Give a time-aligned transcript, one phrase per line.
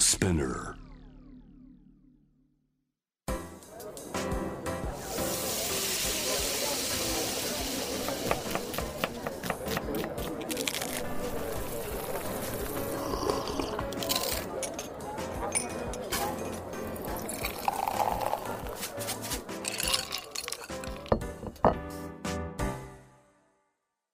[0.00, 0.74] Spinner.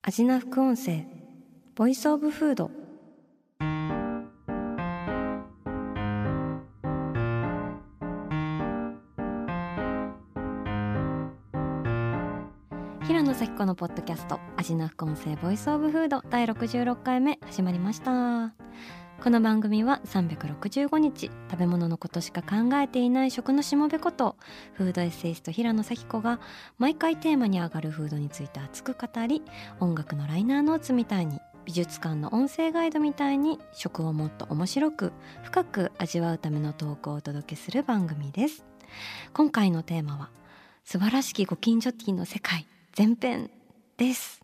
[0.02, 1.04] アジナ副音声
[1.76, 2.70] voice of food
[13.66, 18.54] のポッドキャスト味な副音声 voice of food 第66回目始まりました。
[19.20, 24.36] この番組は365日食べ物のことしか考えていない食のしもべこと
[24.74, 26.38] フードエッセイスト平野紗季子が
[26.78, 29.42] 毎回テーマに上がるフードについて熱く語り
[29.80, 35.12] 音楽のライナーノーツみたいに美術館の音声ガイドみたいに食をもっと面白く
[35.42, 38.64] 深く味わうためのトークをお届けする番組です。
[39.32, 40.30] 今回のテーマは
[40.84, 42.68] 素晴らしきご近所ティーの世界。
[42.98, 43.50] 前編
[43.98, 44.40] です。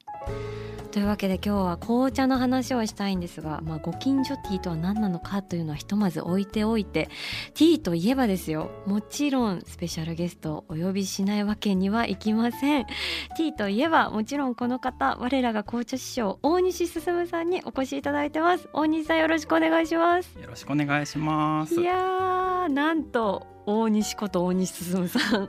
[0.91, 7.09] というわけで今日は紅茶の話をしたいんですが、まあ、ご近所ティーとは何なのかというのはひとまず置いておいて
[7.55, 12.85] ティーといえばですよもちろんスペシャルゲストをお呼びしないわけにはいきません。
[12.85, 18.69] ティーといえばもちろんこの方我らが紅茶師匠大西進さんにお越しいただいてます。
[18.75, 20.39] 大西さんよろしくお願いします。
[20.39, 21.81] よろしくお願いします。
[21.81, 25.49] いやーなんと大西こと大西進さん。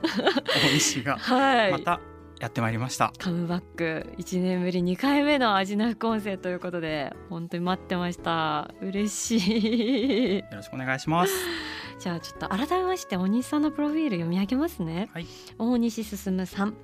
[0.72, 1.18] 西が。
[1.20, 1.72] はい。
[1.72, 2.00] また
[2.44, 3.10] やってまいりました。
[3.16, 4.12] カムバック。
[4.18, 8.70] 1年ぶり2回目の味な副音声ということで本当に待ってました。
[8.82, 10.38] 嬉しい。
[10.40, 11.32] よろしくお願いします。
[11.98, 15.26] じゃあちょっと改めまして大西さんのプロフィール読み上げますね、はい。
[15.58, 16.74] 大西進さん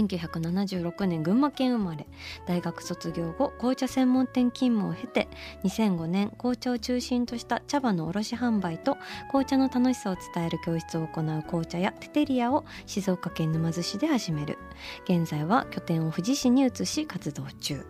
[0.00, 2.06] 1976年群馬県生まれ。
[2.46, 5.28] 大学卒業後紅茶専門店勤務を経て
[5.64, 8.96] 2005年紅茶を中心とした茶葉の卸販売と
[9.28, 14.58] 紅茶の楽しさを伝える教室を行う紅茶やテテリアを静岡県沼津市で始める。
[15.04, 17.86] 現在は拠点を富士市に移し活動中。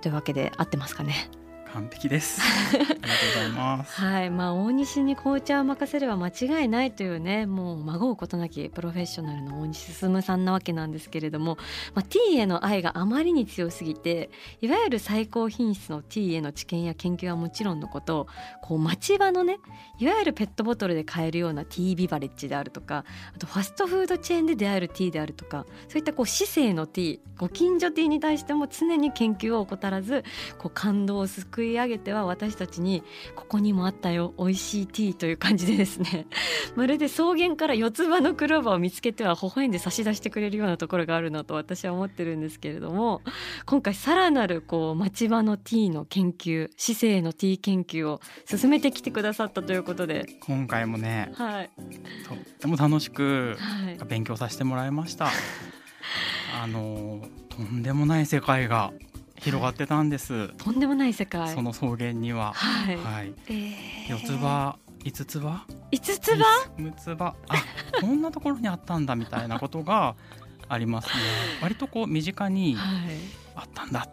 [0.00, 1.39] というわけで合ってますかね？
[1.72, 2.40] 完璧です。
[2.74, 4.00] ありがとうございます。
[4.00, 11.58] はい、まあ大西に紅茶を任せれば間違いないというねもう孫うことなきプロフェッショナルの大西進さんなわけなんですけれども、
[11.94, 14.30] まあ、ティーへの愛があまりに強すぎて
[14.60, 18.26] いわゆる最高品質のティーへの知見や研究はもちろんのこと
[18.62, 19.58] こう町場のね
[19.98, 23.04] いわゆるペットボトルで買えるようなティービバレッジであるとか
[23.34, 30.24] あとファストフードチェーンで出会えるティーであるとかそういったこう市政のティーご近所ティーに対しても常に研究を怠らず
[30.58, 33.02] こう感動をすくい上げては私たちに
[33.36, 36.26] ここにもあったよ美味しいティーという感じでですね。
[36.74, 43.20] まるで草原から四つ葉のクローバーを見つけては微笑んで差し出してくれるようなところがあるなと私は思ってるんですけれども
[43.66, 50.24] 今回さらなるこう町場のティーの研究市政のティー研究を進めてきてくださったということで。
[50.40, 51.70] 今回もね、はい。
[52.26, 53.98] とっても楽しくはい。
[54.08, 55.28] 勉強させてもらいました。
[56.62, 58.92] あのとんでもない世界が
[59.40, 60.48] 広がってたんです。
[60.58, 61.48] とんでもない世界。
[61.54, 64.10] その草原には、はい、はい、えー。
[64.10, 66.44] 四つ葉、五つ葉、五つ葉？
[66.78, 67.56] 六つ葉、あ、
[68.00, 70.14] こんなところにあったんだみたいなことが
[70.68, 71.14] ありますね。
[71.62, 73.08] 割とこう身近にはい。
[73.56, 74.06] あったんだ。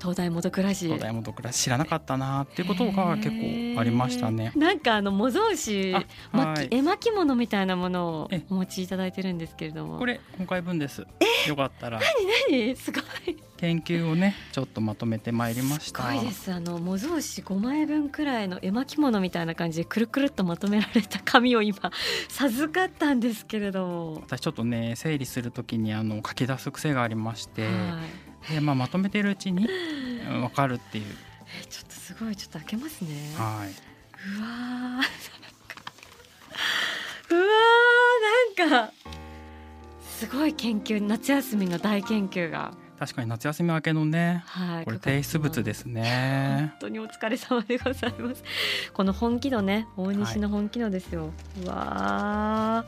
[0.00, 0.86] 東大元暮らし。
[0.86, 4.52] 東大元暮らし知らなかったなっていうことが結構ありましたね。
[4.56, 6.68] なんかあの模造紙あはい。
[6.70, 9.98] 絵巻物みたいなものをえお持ちいただいてるんですけれども。
[9.98, 11.04] これ今回分です。
[11.48, 12.00] よかったら。
[12.50, 12.76] 何？
[12.76, 13.02] すごい
[13.62, 16.02] 研究をねちょっとまとめてまいりましすた。
[16.02, 21.78] ごいですあの模造紙5枚分くらいの絵巻物みたいな感じでくるくるっとまとめられた紙を今
[22.28, 27.68] 授かったんですけれども、私ちょっとね整理するときにあの書き出す癖がありまして、は
[28.50, 29.68] いでまあまとめているうちに
[30.42, 31.04] わかるっていう。
[31.62, 33.70] えちょっとすごいちょっと開けますねはい。
[34.38, 34.48] うわ
[37.30, 38.92] うわーなんか
[40.18, 46.72] すごい研究夏休みの大研究が確かに夏休み明けのね、はいこれ提出物です本ね。
[46.78, 48.44] 当にお疲れ様でございます。
[48.94, 51.32] この本気度ね、大西の本気度ですよ。
[51.64, 52.84] うわ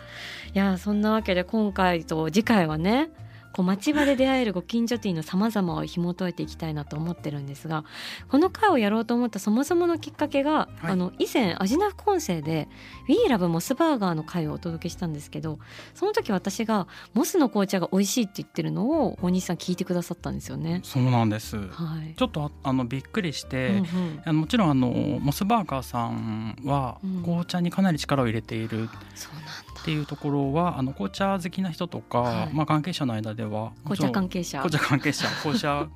[0.53, 3.09] ーいやそんなわけで今回と次回はね。
[3.55, 7.85] こう町場で出会えるご近所ティーのさまざまを紐解いていきたいなと思ってるんですが
[8.29, 10.87] この回をやろうと思ったそもそものきっかけが、はい。
[10.91, 12.69] あの以前アジナ副音声で
[13.09, 15.59] 「We Love モスバーガー」の回をお届けしたんですけど
[15.95, 20.81] その時私がモスの紅茶が美味しいって言ってるのを大西さん聞いてくださったんですよね。
[20.83, 21.57] そうなんです。
[21.57, 24.41] はい、ちょっとああのびっくりして、うんうん。
[24.41, 27.23] もちろんあのモスバーガーさんはうん。
[27.23, 28.89] 紅茶にかなり力を入れている。
[29.15, 32.53] そうなんだっていうところはあの紅茶好きな人とか、はい。
[32.55, 34.59] まあ、関係者の間ででは紅茶関係者。
[34.59, 35.87] 紅茶関係者 紅茶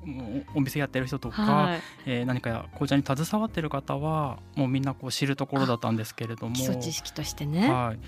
[0.53, 7.99] お店やってる人とか、はい、えー、何か紅茶に携わってる方はもうみんなこう知るところだったんですけれども基礎知識としてね、はい、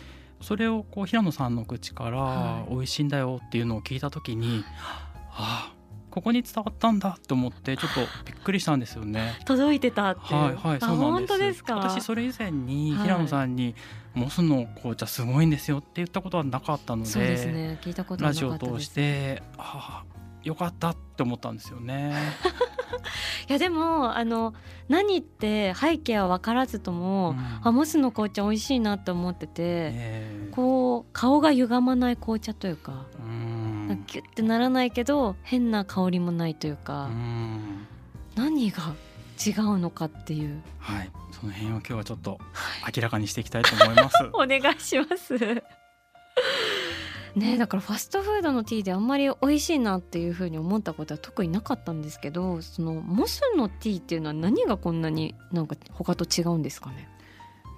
[0.41, 4.63] それをこう平野さんの口から美味しいんだよっていうのを聞いた時に、
[5.29, 5.71] はい、あ
[6.11, 9.39] ここに伝わったんだと思ってちょっとびっくりしたんですよね。
[9.47, 11.63] 届いてたってはいはいそうなんです。
[11.67, 13.75] 私それ以前に平野さんに、
[14.13, 17.79] モスの紅茶すごいんですよって言ったことはなかったので、そうですね。
[17.81, 22.13] 聞いたことラジオを通してああよかったって思ったんですよね。
[23.47, 24.53] いやでもあの
[24.89, 30.47] 何って背景は分からずとも、うん、あモスの紅茶美味しいなと思ってて、え。
[30.51, 33.05] ー、こう顔が歪まない紅茶というか。
[33.19, 37.09] うんキュッてならないけど変な香りもないというか
[38.35, 38.93] 何が
[39.45, 40.61] 違うのかっていう。
[40.77, 41.11] はい。
[41.31, 42.39] その辺を今日はちょっと
[42.95, 45.35] 明らかにしていきたいと思います、 お願いします。
[47.35, 57.07] ねだからファストフードのティーであんまり美味しいなっていうふうに思ったことは特になかったんですけどそのモスのティーっていうのは何がこんなになんか他と違うんですかね？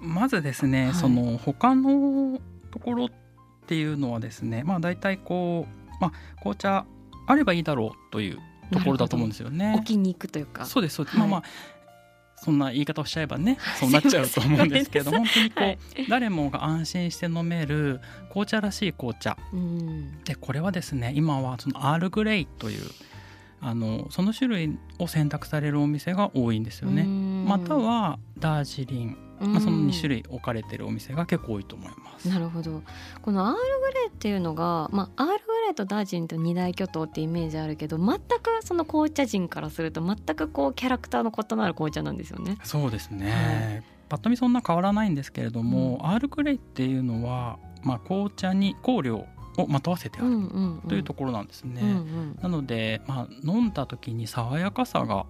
[0.00, 2.40] まずですね、はい、その他の
[2.72, 3.08] ところっ
[3.66, 6.86] ていうのはですねまあ大体こうまあ、紅茶
[7.26, 8.38] あればいいだろうという
[8.72, 9.74] ところだと思うんですよね。
[9.76, 10.66] 置きに行くというか。
[10.66, 11.18] そうですそうです。
[11.18, 11.50] はい、まあまあ
[12.36, 15.78] そんな言い方をしちゃえばね そうなっちゃうと思うんですけど本当にこう、はい、
[16.10, 22.82] 誰もが安心して飲める紅茶らしい紅茶、うん、でこれはですね今はそのアールグレイという
[23.62, 27.04] あのその種類を選択されるお店が多いんですよね。
[27.04, 32.28] またはダージリンまあ、その2種類置かれてるお店が結構多いと思います。
[32.28, 32.82] なるほど
[33.22, 38.20] このアールグレーっていうのが、まあ、アールグレーとダージンと二大巨頭ってイメージあるけど全く
[38.62, 42.58] その紅茶人からすると全くこうキャラクターの異なる紅茶なんですよね。
[42.62, 49.26] そうですね、はい、パッと見そんな変わらないんですけれども、うん、アールグレイっていうのは、まあ、紅茶に香料
[49.56, 50.30] をまとわせてある
[50.88, 51.80] というところなんですね。
[51.82, 55.22] うんうん、なので、まあ、飲んだ時に爽やかさがや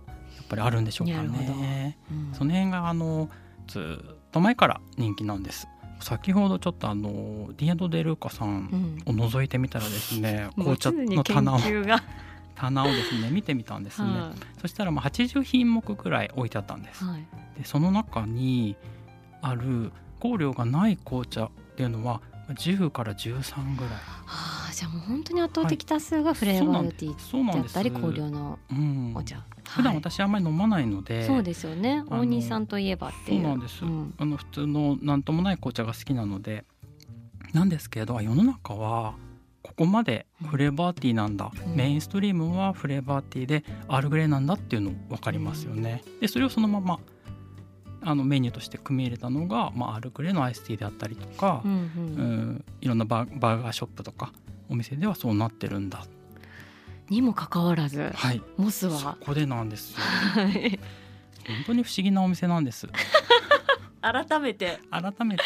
[0.42, 1.98] っぱりあるんでしょうかね。
[2.10, 3.28] うん、その辺があの
[3.66, 5.68] ずっと前から人気なんです
[6.00, 9.00] 先ほどちょっとあのディアド・デ・ルーカさん。
[9.06, 11.58] を覗いてみたらですね、うん、紅茶の棚を
[12.54, 17.26] 棚をですね見てみたんですね、はい、そしたらまあ80品目ぐらい置いてあったんです、はい、
[17.58, 18.76] でその中に
[19.42, 19.92] ある
[20.22, 23.90] 香料がない紅茶っていうのは10から13ぐらい。
[23.92, 28.58] はあ、じゃあもう本当に圧倒的多数がフレーバーティーだったり香料の
[29.14, 29.36] お茶。
[29.36, 29.42] うん。
[29.68, 32.04] 普段私あんまり飲まないので、はい、そうですよね。
[32.08, 33.42] 大西さんといえばっていう。
[33.42, 36.64] そうなんです、うん、あの普通のなんともない紅茶が好きなので。
[37.52, 39.14] なんですけど世の中は
[39.62, 46.02] ここまでフレーバーティーなんだ、うん、メインストリームはフレーバーティーでアールグレーなんだっていうの分かりますよね。
[46.20, 46.98] でそれをそのまま
[48.04, 54.32] あのメニューとして組み入れたのが、まあ、アールグレーのアイスティーであったりとか、うん、うん、いろんなバーガーショップとか
[54.68, 56.04] お店ではそうなってるんだ。
[57.10, 59.16] にもかかわらず、はい、モスは？
[59.20, 60.80] そこでなんですよ、はい、
[61.46, 62.88] 本当に不思議なお店なんです。
[64.00, 64.80] 改めて。
[64.90, 65.42] 改めて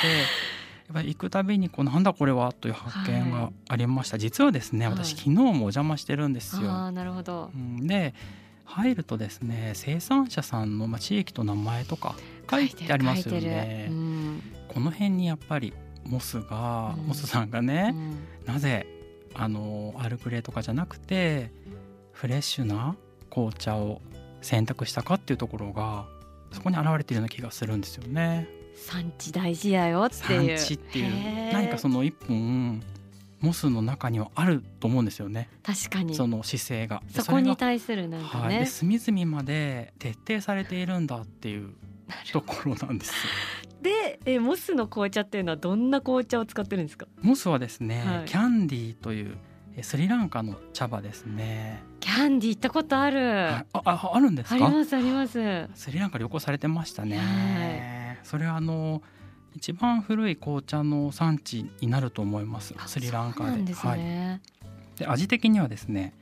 [0.89, 6.71] やっぱり行くたびにこうなんだこれはという発見がありました、はい、実はですね私、昨日もお邪魔してるんですよ。
[6.71, 8.15] あなるほど、うん、で
[8.69, 12.15] 入るとですね生産者さんの、まあ、地域と名前とか
[12.51, 15.73] 書いてありますよね、うん、この辺にやっぱり
[16.05, 17.95] モスが、うん、モスさんがね、
[18.47, 18.87] なぜ
[19.35, 21.51] あのアルグレーとかじゃなくて
[22.13, 22.97] フレッシュな
[23.31, 24.01] 紅茶を
[24.41, 26.07] 選択したかっていうところが
[26.53, 28.49] そこに現れているような気がするんですよね。
[28.75, 30.59] 産地大事やよっていう。
[30.59, 31.53] 産地っていう。
[31.53, 32.83] 何かその一本
[33.41, 35.49] モスの中にはあると思うんですよね。
[35.63, 36.15] 確かに。
[36.15, 37.03] その姿勢が。
[37.11, 41.71] そこに対するなんかね、はい、隅々まで徹底されているんだっていう
[42.33, 43.13] ところなんです
[43.83, 47.07] でえモスの紅茶っていうのはどんな紅茶を使ってるんですか？
[47.23, 49.37] モスはですね、はい、キャンディーという
[49.83, 51.81] スリランカの茶葉ですね。
[52.01, 53.49] キャンディー行ったことある。
[53.49, 54.55] あああるんですか？
[54.57, 55.69] ありますあります。
[55.75, 59.03] スリランカ旅行されてましたね、はい、それはあの
[59.57, 62.75] 一番古い紅茶の産地になると思います。
[62.87, 63.59] スリランカで。
[63.59, 66.15] で、ね、はい、で味的にはですね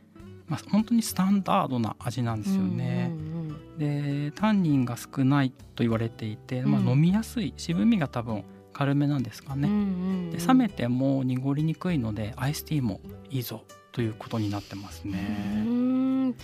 [0.48, 3.10] まあ、本当にスタンダードな味なんですよね。
[3.10, 3.78] うんうんうん、
[4.30, 7.52] でタンニンが少ないと言われていて、まあ、飲みやすい。
[7.56, 9.68] 渋みが多分軽めなんですかね。
[9.68, 9.82] うんうんう
[10.28, 16.34] ん、で冷めても濁りにくいのでアイスティーもいいぞということになってますね。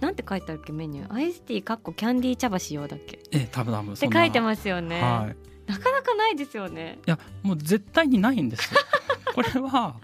[0.00, 1.14] なんて書いてあるっけメニュー。
[1.14, 3.20] アイスティーかっこキャンディー茶葉使用だっけ。
[3.30, 6.98] え多分多分って書いてますよね、はい、なかなかないですよね。
[7.06, 8.80] いやもう絶対にないんですよ。
[9.34, 9.96] これは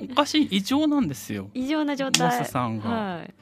[0.00, 1.50] おかしい異常なんですよ。
[1.54, 2.44] 異常な状態。
[2.44, 2.88] さんが。
[2.88, 3.34] はい、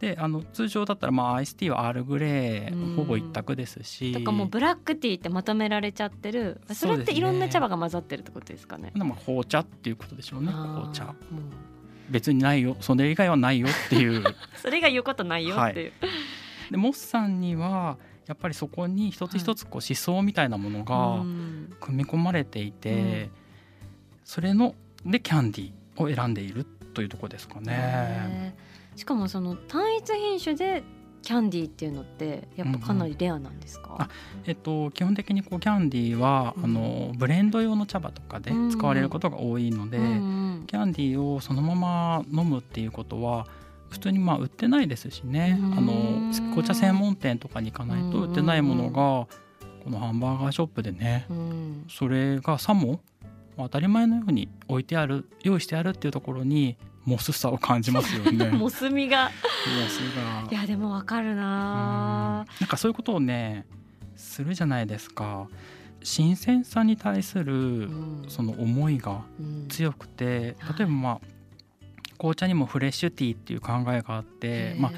[0.00, 4.12] であの通常だったらまあアイスティーはアールグレーほぼ一択ですし。
[4.12, 6.60] とかもうブラックティーってまとめられちゃってる。
[6.72, 8.92] それっていろんな茶葉が混ざってるってことですかね。
[8.94, 10.52] でも紅茶っていうことでしょうね。
[10.52, 11.14] 紅茶。
[12.10, 12.76] 別にないよ。
[12.80, 14.24] それ以外はないよっていう。
[14.56, 16.08] それ以外言うことないよっていう、は
[16.68, 17.98] い、でモスさんには
[18.28, 21.24] やっぱりそこに一つ一つこう思想みたいなものが
[21.80, 23.30] 組み込まれていて、うん、
[24.22, 28.54] それのでキャンディーを選んでいるというところですかね。
[28.96, 30.82] しかもその単一品種で
[31.22, 34.08] キャンディーっていうのってやっぱかなりレアなんですか、うんうん、
[34.46, 40.06] えっと、基本的にこうキャンディーは、うん、あのブレンド用の茶葉とかで使われることが多いので、うんう
[40.62, 43.46] ん、キャンディーをそのまま飲むっていうことは
[43.88, 49.26] 普通にまあ売ってないですしね、あの紅茶専門店とかに行かないと売ってないものが
[49.84, 51.26] このハンバーガーショップでね、
[51.88, 53.00] それがさも
[53.56, 58.50] 当たり前のように置いてある用意してあるっていうところにモスさを感じますよね。
[58.52, 59.30] モスみが。
[60.50, 62.44] いやでもわかるな。
[62.60, 63.66] なんかそういうことをね
[64.14, 65.48] するじゃないですか。
[66.02, 67.88] 新鮮さに対する
[68.28, 69.22] その思いが
[69.68, 71.20] 強くて、うん、例えばまあ
[72.18, 74.92] 紅茶にもフレッシュティーっていう考えがあって、まあ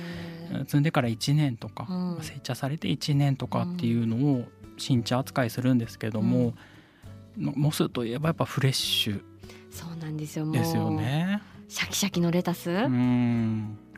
[0.65, 4.45] 摘んでから1年とか、うん、成茶されて1年とかっていうのを
[4.79, 6.55] 新茶扱いするんですけども、
[7.39, 9.23] うん、モスといえばやっぱフレッシュ
[9.71, 10.51] そうなんですよ。
[10.51, 11.41] ですよね。
[11.69, 12.71] シャキシャキのレタス？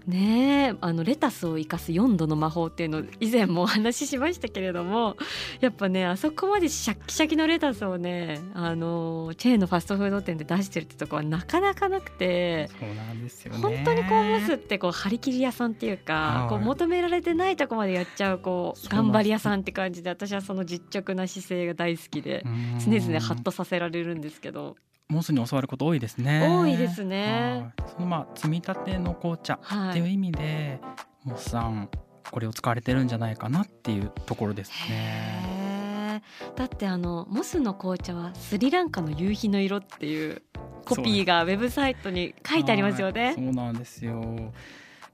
[0.06, 5.16] ねあのレタスを生かす4度の魔法っていうのを以前もお話ししましたけれども
[5.60, 22.44] やっぱねあそこまでシャキシャキのレタスをねあのチェーンのファストフード店で出してるってとこはなかなかなくてそうなんですよ、ね、本当にこうモスってこう張り切り屋さんっていうか、こう求められてないとこまでやっちゃうこう頑張り屋さんって感じで私はその実直な姿勢が大好きで
[22.84, 24.76] 常々ハッとさせられるんですけど。
[25.12, 26.48] モスに教わること多いですね。
[26.48, 27.72] 多いですね。
[27.94, 30.92] そのまあ積み立ての紅茶っていう意味で、は
[31.26, 31.90] い、モスさん
[32.30, 36.22] これを使われてるんじゃないかなっていうところですね。
[36.56, 40.42] だってあのモスの紅茶はスリランカの夕日の色っていう
[40.86, 43.34] コピーがウェブサイトに書いてありますよね。
[43.36, 44.52] そうなんですよ。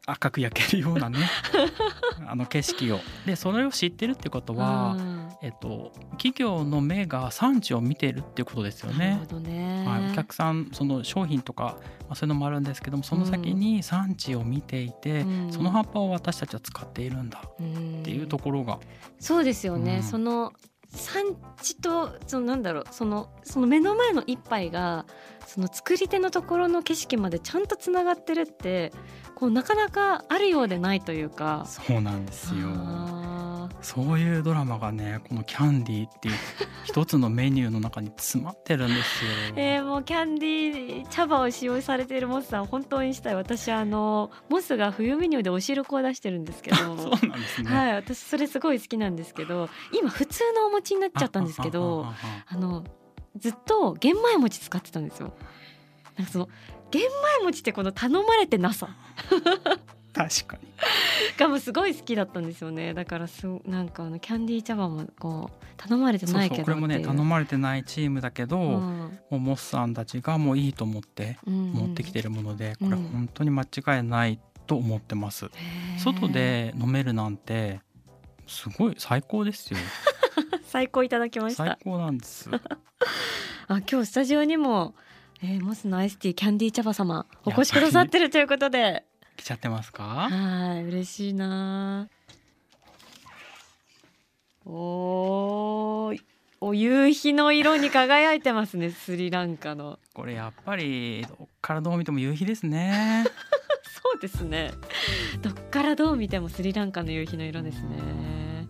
[0.06, 1.18] 赤く焼けるようなね
[2.26, 9.20] あの景色をでそれを知ってるってことは、うん、えっと、企業の目が産地を見ているっていうことですよね。
[9.40, 9.84] ね。
[9.86, 17.56] はい、お客さんその商品とか、まあ、そういうのもあるんですけどもその先に産地を見ていて、うん、その葉っぱを私たちは使っているんだっ
[18.02, 18.74] ていうところが。
[18.74, 18.80] うん、
[19.20, 20.52] そうですよね、その
[20.90, 25.04] 産地とそのなんだろうそのその目の前の一杯が
[25.46, 28.92] その作り手のところの景色までちゃんとつながってるって
[29.34, 31.64] こうなかなかあるようでないというか。
[31.66, 32.68] そうなんですよ
[33.80, 36.34] そういうドラマがねこのキャンディーっていう
[36.84, 39.30] 一つのメニューの中に詰まってるんですよ。
[39.56, 43.34] えー、もうキャンディー茶葉を使用されているモスさん本当にしたい。
[43.34, 46.76] 私あのモスが冬メニューでお汁粉を出してるんですけど。
[46.98, 52.06] そうなんですね、はい、私それすごい好きなんですけど今普通のお餅になっちゃったんですけど
[52.46, 52.84] あの
[53.36, 55.32] ずっと玄米餅使ってたんですよ。
[56.16, 56.48] なんかその
[56.90, 57.02] 玄
[57.38, 58.88] 米餅ってこの頼まれてなさ
[60.18, 60.68] 確かに。
[61.38, 62.92] がもすごい好きだったんですよね。
[62.92, 72.92] だからすなんかあのキャンディー茶葉もこう頼まれてないけどこれもね頼まれてないチームだけど、うん、もうモスさんたちがもういいと思って持ってきてるもので、うん。
[72.92, 75.52] うん、これ本当に間違いないと思ってます、うん、
[75.98, 77.80] 外で飲めるなんて
[78.46, 79.78] すごい最高ですよ。
[80.64, 81.64] 最高いただきました。
[81.64, 82.50] 最高なんです。
[83.70, 84.94] あ今日スタジオにも
[85.40, 89.04] えー、モスのアイスティーキャンディー茶葉様お越しくださってるということで
[89.38, 90.28] 来ちゃってますか？
[90.30, 92.08] はい嬉しいな。
[94.66, 96.14] お
[96.60, 99.98] お夕日の色に輝いてますねスリランカの。
[100.12, 103.24] これやっぱりどっからどう見ても夕日ですね。
[104.02, 104.72] そうですね。
[105.40, 108.66] どっからどう見てもスリランカの夕日の色ですね。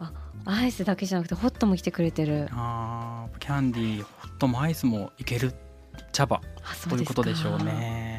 [0.00, 0.12] あ
[0.46, 2.48] アイスだけじゃなくてホットも来てくれてる。
[2.52, 5.54] あキャンディーホットもアイスもいける。
[6.12, 6.40] 茶葉。
[6.88, 8.15] ということでしょうね。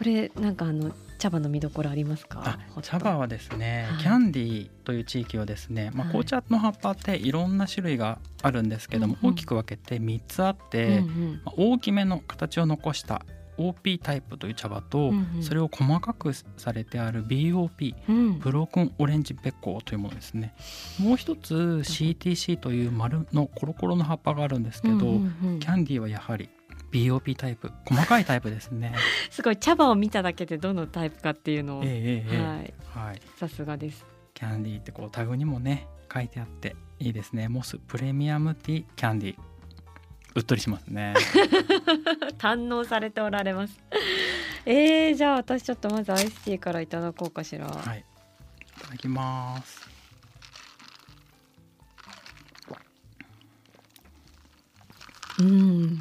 [0.00, 2.58] これなんかあの茶葉の見どころありますか？
[2.80, 13.26] 茶葉はですね、はい、キャンディーという地域はですね、まあ、紅茶の葉っぱっていろんな種類があるんですけども、大きく分けて3つあって、うんうん、まあ、大きめの形を残した
[13.58, 20.54] OP タイプという茶葉と、うんうん、それを細かくされてある BOP、うん、ブロークンオレンジペコというものですね。
[20.98, 26.48] もう一つ CTC という丸のコロコロの葉っぱがあるんですけど、うんうんうん、キャンディーはやはり
[26.90, 27.70] BOP タイプ。
[27.86, 28.94] 細かいタイプですね。
[29.30, 32.74] すごい茶葉を見ただけでどのタイプかっていうのを、えー、はい、
[33.08, 34.04] はい、さすがです。
[34.34, 37.48] キャンディーってこうタグにもね書いてあっていいですね。
[37.48, 39.38] モスプレミアムティーキャンディー。
[40.36, 41.14] うっとりしますね。
[42.38, 43.80] 堪能されておられます。
[44.64, 47.66] えー、じゃあ私ちょっとまずアイスティーからいただこうかしら。
[47.66, 48.04] はい。
[48.78, 49.90] いただきます。
[55.40, 56.00] うん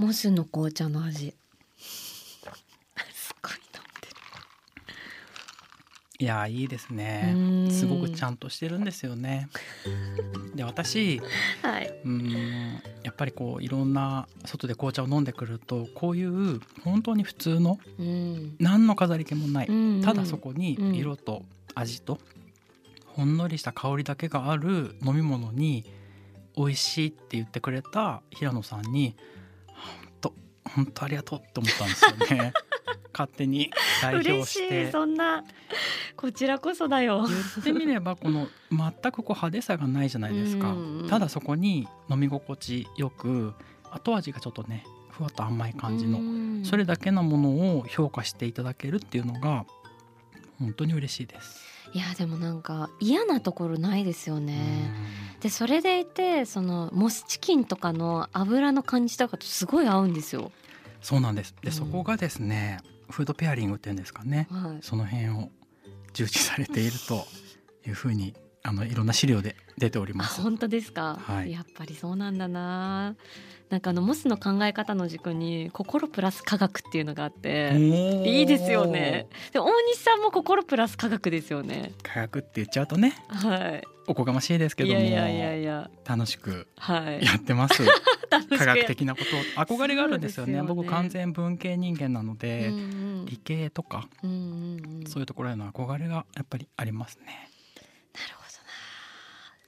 [0.00, 1.34] モスの紅茶の味。
[1.76, 2.46] す
[3.42, 3.60] ごい飲ん
[4.00, 4.14] でる。
[6.20, 7.68] いやいいですね。
[7.70, 9.50] すごくちゃんとしてるんですよね。
[10.56, 11.20] で私、
[11.60, 12.30] はい、うん
[13.02, 19.96] やっぱりこういろんな外で紅茶を飲んでくるとこういう本当に普通の、うん、何の飾り気もない、うん。
[19.96, 22.18] うん、ただそこに色と味と、
[23.04, 25.84] ほんのりした香りだけがある飲み物に
[26.56, 29.14] 美味しいって言ってくれた平野さんに
[30.74, 32.52] 本当ありがとうって思ったんですよね。
[33.12, 34.90] 勝手に代表して。
[34.90, 35.44] そんな
[36.16, 37.26] こちらこそだよ。
[37.26, 40.74] 言ってみればこの全くこう派手さがないじゃないですか、
[41.08, 43.52] ただそこに飲み心地よく
[43.90, 49.66] 後味がちょっとねふわっと甘い感じのそれだけのものを評価していただけるっていうのが
[50.58, 54.92] 本当に嬉しいですいやでもなんか嫌なところないですよね。
[55.40, 60.52] でそれでいてそのモスチキンとかの油の感じとかとすごい合うんですよ。
[61.00, 61.54] そうなんです。
[61.62, 62.78] で、そこがですね、
[63.08, 65.50] フードペアリングっていうんですかね、はい、その辺を
[66.12, 67.26] 重視されていると
[67.86, 70.40] いうふうにあのいろんな資料で出ております。
[70.40, 73.16] 本当ですか、はい、やっぱりそうなんだな。
[73.70, 77.72] なんかあのモスの考え方の軸に心プラス科学っていうのがあって
[78.26, 79.28] いいですよね。
[79.52, 81.92] で大西さんも心プラス科学ですよね。
[82.02, 87.84] 科学って言っちゃうとね、はい、おこがましいですけども、いやいやいや 楽しくやってます。
[88.58, 89.22] 科学的なこ
[89.56, 90.54] と憧れがあるんですよね。
[90.54, 92.78] よね僕完全文系人間なので、うんう
[93.22, 97.49] ん、理系とか、うんうんうん、そういうところへの憧れがやっぱりありますね。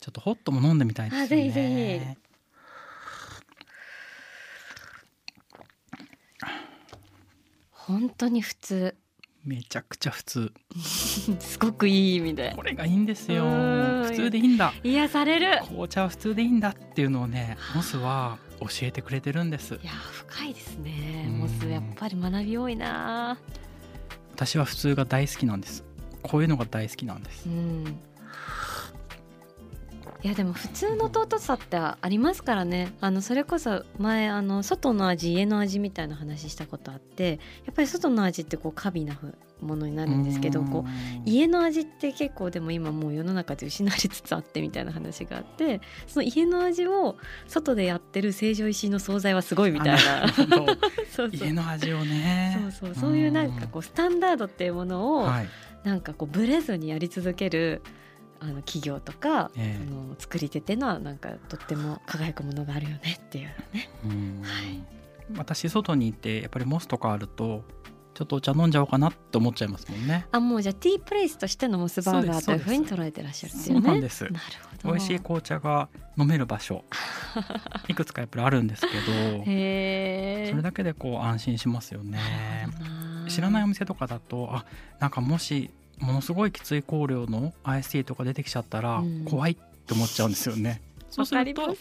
[0.03, 1.27] ちょっとホットも飲んでみたいですね。
[1.29, 2.23] ぜひぜひ。
[7.71, 8.97] 本当に普通。
[9.45, 10.53] めちゃくちゃ普通。
[11.39, 13.45] すごくいい意味でこれがいいんですよ。
[13.45, 14.75] 普通でいいんだ。
[14.83, 15.61] 癒される。
[15.67, 19.75] 紅茶は普通でいいんだっていうのをねモスは教えてくれてるんです。
[19.75, 21.29] いや深いですね。
[21.31, 23.39] モスやっぱり学び多いな。
[24.33, 25.85] 私は普通が大好きなんです。
[26.23, 28.01] こういうのが大好きなんです、うん
[30.25, 32.95] いやでも普通の尊さってありますからね。
[33.01, 39.19] あのそれこそ前あの外の味家の味みたいな話したことあってやっぱり外の味ってこう過敏な
[39.61, 47.17] ものになるんですけどこう家の味って結構でも今もう世の中で失われつつあってみたいな話があってその家の味を
[47.49, 50.29] 外でやってる成城石井の惣菜はすごいみたいな。
[50.39, 50.49] そう
[51.11, 51.31] そう。
[51.33, 52.61] 家の味をね。
[52.71, 52.95] そうそう。
[52.95, 55.49] そういうなんかこうスタンダードっていうものを、はい、
[55.83, 57.83] なんかこうブレずにやり続ける
[58.43, 63.89] あの企業とか、えー、あの作り手っていうのはなんかとっても輝くものがあるよねっていうね。
[64.43, 64.83] はい、
[65.37, 67.63] 私外にいてやっぱりモスとかあると
[68.15, 70.27] ちょっとお茶飲んじゃおうかなって思っちゃいますもんね。
[70.33, 73.81] あもうじゃあティープレイスとしてのモスバーガーというふうに捉えてらっしゃるんですよね。
[73.81, 74.25] そうなんです。
[74.25, 74.37] なる
[74.83, 74.93] ほど。
[74.95, 76.85] 美味しい紅茶が飲める場所
[77.87, 78.93] いくつかやっぱりあるんですけど、
[79.45, 82.19] それだけでこう安心しますよね。
[83.29, 84.67] 知らないお店とかだとあ
[84.99, 85.71] なんかもし
[86.03, 90.83] ものすごいきつい香料の IST とか出てきちゃったら怖いって思っちゃうんですよね。
[91.09, 91.77] そうすると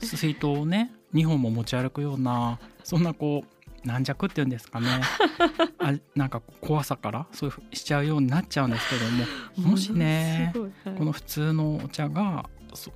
[0.00, 4.88] 水筒をね2本も持ち歩くようなそんなこう軟弱っていうんですかね。
[5.78, 10.52] あなんか怖さからそういうしちゃうようになっちゃうんですけどももしね、
[10.84, 12.48] はい、この普通のお茶が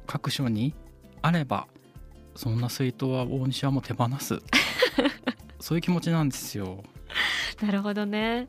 [0.07, 0.75] 各所に
[1.23, 1.67] あれば
[2.35, 4.41] そんな水筒は大西はもう手放す。
[5.59, 6.85] そういう気持ちなんですよ。
[7.63, 8.49] なるほどね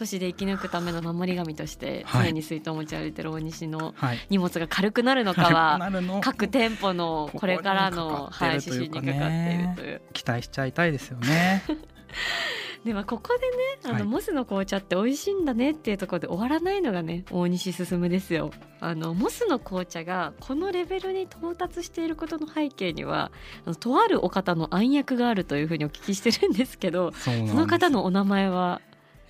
[0.00, 3.94] 都市で生き抜くための守り神として常に水筒を持ち歩いてる大西の
[4.30, 5.78] 荷物が軽くなるのかは、
[6.22, 10.00] 各店舗のこれからのはい、指針にかかっているという。
[10.14, 11.64] 期待しちゃいたいですよね。
[12.82, 13.36] ではここ
[13.82, 18.52] でねあの、モスの紅茶って美味しいんだねっていうところで終わらないのがね大西進ですよ。
[18.80, 23.32] あのモスの紅茶がこのレベルに到達していることの背景には
[23.66, 28.80] あのとあるお方の暗躍があるというふうにお聞きしてるんですけどその方のお名前は？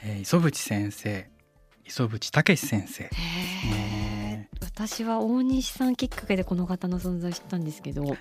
[0.02, 1.28] えー、磯渕先生
[1.84, 3.14] 磯渕武先生です
[3.66, 4.48] ね。
[4.62, 8.16] 私は大西さんきっかけでこの方の存在知ったんですけど。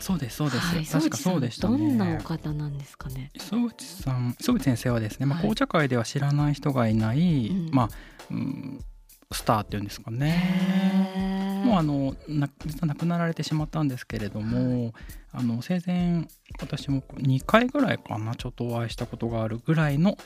[0.00, 3.30] そうですそうです、はい、確かそうでした、ね、どんなお方なんですかね？
[3.34, 7.88] 磯渕さん磯渕先生はですね、まあ、紅茶界では知らない人がいない、まあ、
[8.30, 8.84] うん、
[9.32, 11.62] スターっていうんですかね。
[11.64, 14.92] もうあのな実は亡くなられてしまったんですけれども、はい、
[15.32, 16.26] あの生前
[16.60, 20.16] 私も2回ぐらいかなちょっとお会いしたことがあるぐらいの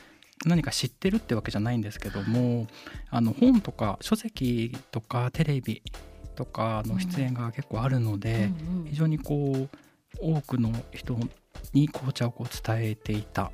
[0.45, 2.67] 何か知ってるってわけじゃないんですけども
[3.09, 5.81] あの本とか書籍とかテレビ
[6.35, 8.49] とかの出演が結構あるので、
[8.85, 9.69] 非常にこう
[10.19, 11.17] 多くの人
[11.73, 13.51] に紅茶をこう伝えていた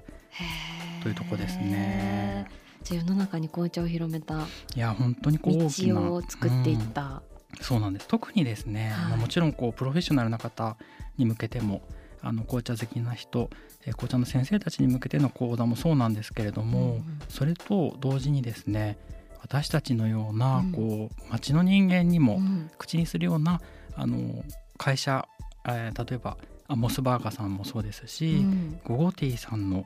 [1.03, 2.47] というとこですね。
[2.83, 7.21] じゃ世の中に紅茶を広めたいや本当にこう大きな道を作っていった、
[7.57, 8.07] うん、そうなんです。
[8.07, 10.77] 特にですね、はい、もちろんこうプロフェッショナルな方
[11.17, 11.81] に向けても
[12.21, 13.49] あの紅茶好きな人
[13.81, 18.97] 紅茶の先生たちに向けての講座もそうなんですけれども、うんうん、それと同時にですね
[19.41, 22.41] 私たちのような、こう町の人間にも
[22.77, 23.61] 口にするような、
[23.95, 24.43] あの
[24.77, 25.27] 会社、
[25.65, 29.85] えー、例えばあモスバーガーさんもそうですし、うん、ゴゴティーさんの、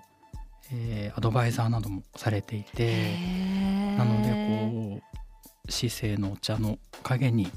[0.71, 3.15] えー、アドバイザーなどもされていて
[3.97, 5.01] なのでこ
[5.67, 7.49] う市政のお茶の陰に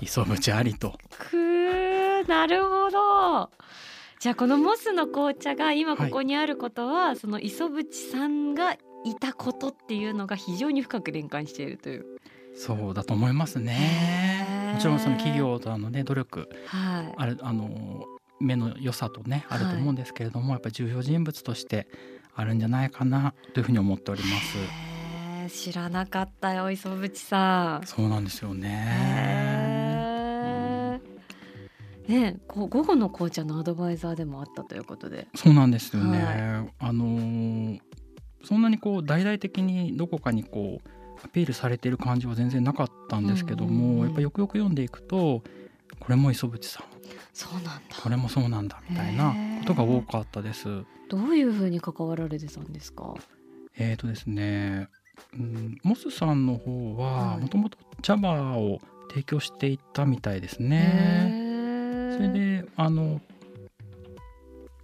[0.00, 0.96] 磯淵ありと。
[1.18, 3.50] くーなるほど
[4.22, 12.06] じゃあこのモスの紅茶が今ここにあることは、はい、その磯淵さんがいたことっていうのが非常に深く連関しているという。
[12.54, 14.46] そうだと思いますね。
[14.74, 18.04] もちろんその企業とのね努力、はい、あるあの
[18.38, 21.88] 目の良さとねあると思うんですけれども、はい、やっぱり重要人物として
[22.36, 25.64] あるんじゃないかなというふうに思っております。
[25.64, 27.86] 知らなかったよ磯淵さん。
[27.88, 29.81] そうなんですよね。
[32.12, 35.26] ね、こう午後の紅茶のアドバイザーでもあったということで。
[35.34, 36.18] そうなんですよね。
[36.22, 37.80] はい、あのー、
[38.44, 40.88] そんなにこう大々的にどこかにこう
[41.24, 45.42] アピールされている感じは全然なかったんですけども、うんうんうん、やっぱよくよく読んでいくと
[46.00, 46.86] これも磯淵さん
[47.32, 47.72] そうなんだ
[48.02, 50.84] これもそうなんだみたいなことが多かったです。
[51.08, 53.14] どういうふうに関わられてたんですか？
[53.78, 54.88] えーとですね、
[55.34, 61.31] うん、モスさんの方はもともと茶葉を提供していったみたいですね。
[62.16, 63.20] それであの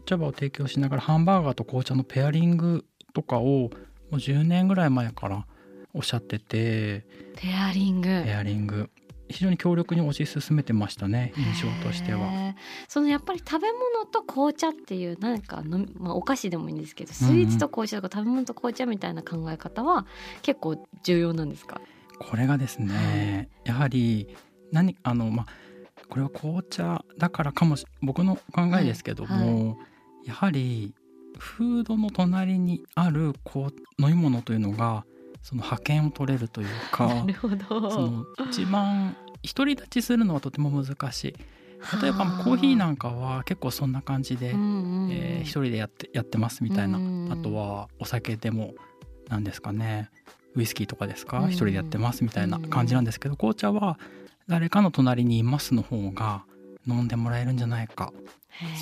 [0.06, 3.70] 茶葉を提供しながらハンバーガーと紅茶のペアリングとかをも
[4.12, 5.46] う10年ぐらい前から
[5.94, 7.04] おっしゃってて
[7.36, 8.08] ペアリング。
[8.24, 8.90] ペアリング。
[9.30, 12.54] 非常に強力に推し進めてましたね印象としては。
[12.88, 20.06] そのやっぱり食べ物と紅茶っていうなんかの、まあ、お菓子でもいいんですけどスイーツと紅茶とか食べ物と紅茶みたいな考え方は
[20.40, 21.78] 結構重要なんですか？
[22.18, 24.28] これがですね、やはり
[24.72, 25.46] 何あのまあ
[26.08, 29.44] これは紅茶だからかもし僕の考えですけども、はい。
[29.44, 29.74] は
[30.24, 30.94] い、やはり
[31.38, 35.04] フードの隣にあるこう飲み物というのが
[35.42, 37.90] その派遣を取れるというか なるほど。
[37.90, 41.34] その一番独り立ちするのはとても難しい。
[42.02, 48.74] 例えばコーヒーなんかは結構そんな感じで、うんうん、えー、一人でやってやってますみたいな、うんうん、あとはお酒でも
[49.28, 50.10] 何ですかね
[50.56, 53.98] ウイスキーとかですか、うん、一人でやってますみたいな感じなんですけど、紅茶は
[54.48, 56.44] 誰かの隣にいますの方が
[56.86, 58.12] 飲んでもらえるんじゃないか。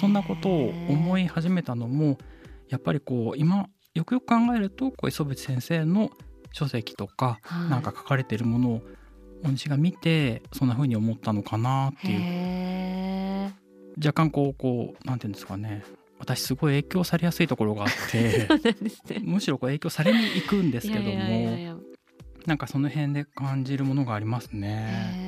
[0.01, 2.19] そんなことを思い始めたのも
[2.69, 6.11] やっぱりこう今よくよく考えるとこう磯渕先生の
[6.53, 8.83] 書籍とか、はい、なんか書かれてるものを
[9.43, 13.53] 大西が見てそんな風に思ったのかなっていう。
[13.99, 15.83] 若干こうこうなんていうんですかね。
[16.19, 18.49] 私すごい影響されやすいところがあって
[19.15, 21.79] ね、むしろこう影響されに行くんですけども
[22.47, 25.26] なんかその辺で感じるものがありますね。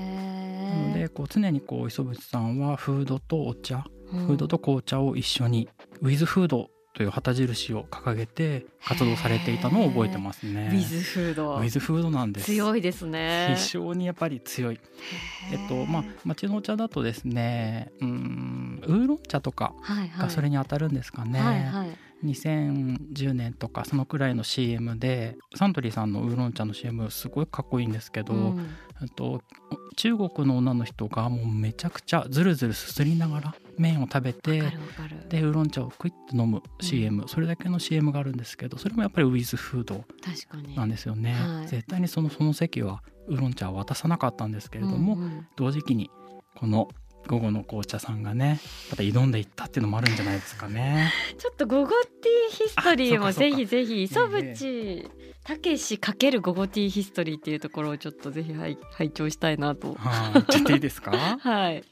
[0.68, 5.68] なのでこう常にこう磯渕さんはフードとお茶、うん、フードと紅茶を一緒に
[6.00, 10.68] ウィズフードという旗印を掲げて活動されていたのを覚えてますね。
[10.72, 11.54] ウィズフード。
[11.54, 12.46] ウィズフードなんです。
[12.46, 13.54] 強いですね。
[13.56, 14.80] 非常にやっぱり強い。
[15.52, 19.74] えっとまあ町のお茶だとですね、うんウーロン茶とか
[20.18, 21.38] がそれに当たるんですかね。
[21.40, 21.88] はいはい、
[22.24, 29.42] 2010年とかそのくらいの CM でサントリーさんのウーロン茶の CM すごいかっこいいんですけど、うん、と
[29.96, 34.60] 中国の女の人がもうめちゃくちゃずるずるすすりながら麺を食べて
[35.28, 40.04] でウーロン茶をクイッと飲む CM、うん、それだけの CM があるんですけどそれもやっぱりウィズフード
[40.74, 41.34] なんですよね。
[41.34, 46.10] はい、絶対にそのその席はウーロン茶は渡さなかったんですけれども、うんうん、同時期に
[46.56, 46.88] この
[47.28, 48.58] 午後の紅茶さんがね
[48.90, 51.12] また挑んでいったっていうのもあるんじゃないですかね。
[51.38, 55.08] ちょっと午後ティーヒストリーもぜひぜひ磯淵
[55.44, 59.94] たけしかける午後ティーヒストリーっていうところをちょっとぜひ拝拝聴したいなと。
[59.94, 61.12] はい、ちょっといいですか？
[61.40, 61.84] はい。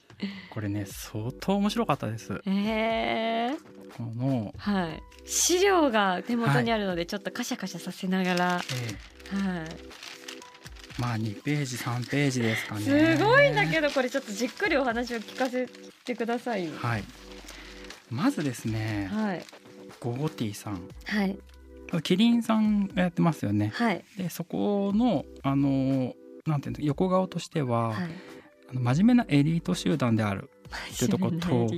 [0.51, 2.40] これね相当面白かったです。
[2.46, 3.57] ええー、
[3.96, 8.61] このはい資料が手元にあるのでちょっとカシャカシャさせながら、は
[9.35, 9.64] い、はい。
[10.99, 13.17] まあ2ページ3ページですかね。
[13.17, 15.69] すごいんだけどこれちょっとじっくりお話を聞かせ
[16.05, 17.05] てくださいはい。
[18.11, 19.45] まずですね、はい、
[20.01, 20.89] ゴゴティさん。
[21.05, 21.39] はい。
[22.03, 26.15] キリンさんがやってますよね、はい、でそこのあの
[26.47, 28.11] なんていうの横顔としては、はい、
[28.71, 30.51] あの真面目なエリート集団である
[30.99, 31.69] というところと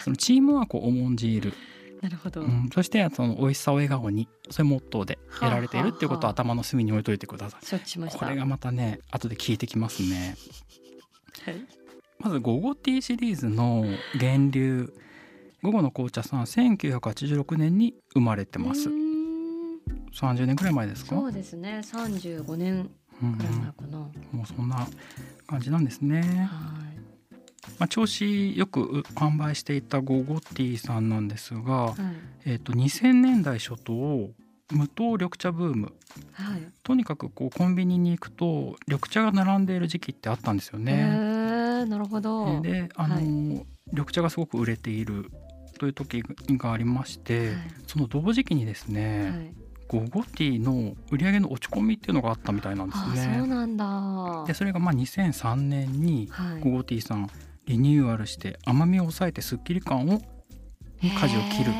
[0.00, 1.52] そのチームワークを重んじる
[2.02, 7.60] なるほど、うん、そしてその美味しさを笑顔にそれモットーで得られているっていうことを頭の隅に置いといてください。
[8.10, 10.36] これがまたね後で聞いてきますね。
[11.44, 11.54] はい、
[12.18, 14.92] まず午後ティーシリーズの源流
[15.62, 18.88] 午後の紅茶さん1986年に生まれてます。
[18.88, 21.16] 30年くらい前ですか？
[21.16, 21.80] そうですね。
[21.82, 24.86] 35年くらい前かな、うんうん、もうそんな
[25.46, 26.20] 感じなんですね。
[26.50, 26.95] はい
[27.78, 31.94] まあ、調子よく販売していたゴゴティさんなんですが、はい、
[32.44, 34.30] えー、と2000年代初頭
[34.72, 35.92] 無糖緑茶ブーム、
[36.32, 41.06] はい、とにかくこうコンビニに行くと緑茶が並んでいる時期ってあったんですよね。
[41.86, 42.60] なるほど。
[42.62, 43.24] であの、はい、
[43.92, 45.30] 緑茶がすごく売れている
[45.78, 49.52] という時がありまして、はい、その同時期にですね、
[49.88, 53.36] ゴゴティーの売り上げの落ち込みっていうのがあったみたいなんですね。
[53.38, 57.28] そうなんだでそれがまあ2003年にゴゴティーさん
[57.66, 60.22] リニューアルして甘みを抑えてすっきり感を
[61.18, 61.72] 舵を切る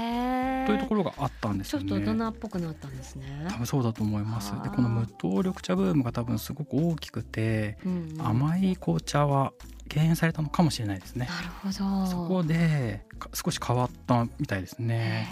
[0.67, 1.89] というところがあったんですよね。
[1.89, 3.47] ちょっと大人っぽくなったんですね。
[3.49, 4.53] 多分そうだと思います。
[4.63, 9.53] でこの無糖緑茶ブームが多分すごく大きくて、うんうん、甘い紅茶は
[9.89, 11.27] 敬遠されたのかもしれないですね。
[11.27, 12.07] なるほど。
[12.07, 15.29] そこで少し変わったみたいですね。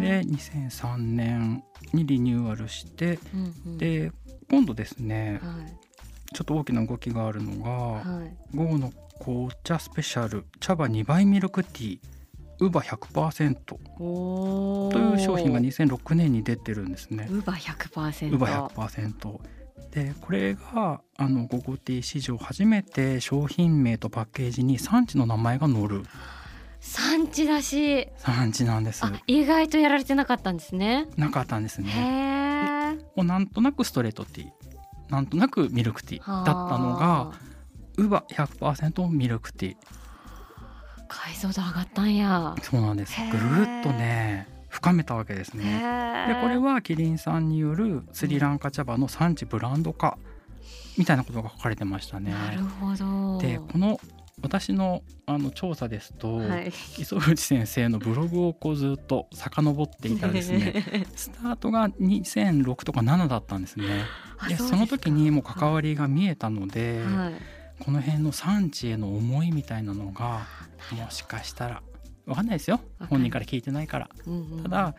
[0.00, 4.12] で2003年にリニューアルして、うんうん、で
[4.50, 11.98] 今度ですね、はい、ちょっと大きな動きがあるのが、はい、午後の紅茶スペシャル茶葉2倍ミルクティー
[12.60, 17.26] ウバ100%という商品が2006年に出てるんですね。
[17.30, 18.34] ウバ100%。
[18.34, 19.40] ウバ100%。
[19.90, 26.02] でこれがあのゴゴティー史上初めて商品名とパッケージに産地の名前が載る。
[26.86, 28.08] 産地だし。
[28.18, 29.02] 産地なんです。
[29.26, 31.08] 意外とやられてなかったんですね。
[31.16, 32.98] なかったんですね。
[33.16, 34.48] もうなんとなくストレートティー
[35.10, 37.32] なんとなくミルクティーだったのが
[37.96, 39.76] ウバ100%ミルクティー。
[41.08, 42.54] 解像度上がったんや。
[42.62, 43.14] そうなんです。
[43.32, 45.64] ぐるっとね深めたわけですね。
[46.28, 50.18] でこれはキリンさんによるスリランカ茶葉の産地ブランド化
[50.98, 52.30] みたいなことが書かれてましたね。
[52.32, 53.38] なるほど。
[53.38, 53.98] でこの
[54.44, 60.84] 私のあの調査ですと、はい、磯口先生のブログをこうずっと遡っていたらですね
[61.16, 64.04] スタートが2006とか7だったんですね。
[64.48, 67.34] でその時にもう関わりが見えたので、はい、
[67.82, 70.46] この辺の産地への思いみたいなのが
[70.92, 71.82] もしかしたら
[72.26, 72.80] 分かんないですよ。
[73.08, 74.10] 本人から聞いてないから。
[74.26, 74.94] うんうん、ただ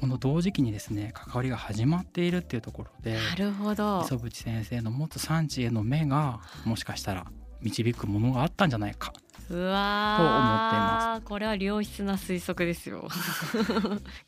[0.00, 7.26] この同時期にですね関わりが始まっているっていうところでなるほど磯淵先生の持つ産地への目がもしかしたら
[7.64, 9.12] 導くものがあったんじゃないか。
[9.50, 11.26] うわと思っています。
[11.26, 13.08] これは良質な推測ですよ。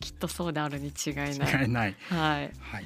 [0.00, 1.62] きっとそうであるに違いない。
[1.62, 1.96] 違いない。
[2.10, 2.84] はい、はい、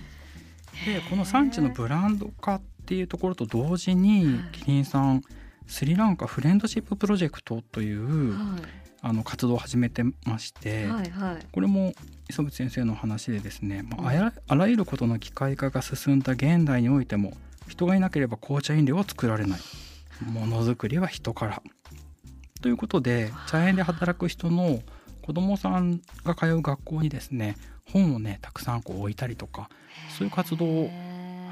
[0.84, 5.22] でこの産地のブランド化っていうところと同時にキリンさん
[5.66, 8.62] スリランカフレンドシッププロジェクトという、はい、
[9.02, 11.94] あの活動を始めてまして、はいはい、これも
[12.28, 17.32] 磯口先生の話でですね、まあ、あらゆることの機械化が進んだ現代においても
[17.68, 19.60] 人がいなければ紅茶飲料は作られない
[20.24, 21.62] ものづくりは人から。
[22.60, 24.80] ということで茶園で働く人の
[25.22, 27.56] 子どもさんが通う学校にですね
[27.90, 29.70] 本をねたくさんこう置いたりとか
[30.16, 30.90] そういう活動を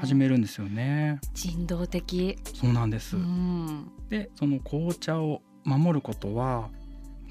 [0.01, 1.19] 始めるんですよね。
[1.33, 2.37] 人道的。
[2.53, 6.69] そうなんです、うん、でその紅茶を守ることは